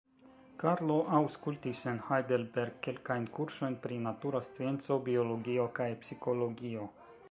[0.61, 6.95] Karlo aŭskultis en Heidelberg kelkajn kursojn pri natura scienco, biologio kaj psikologio.